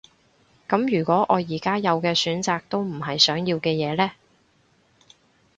[0.67, 4.09] 噉如果我而家有嘅選擇都唔係想要嘅嘢呢？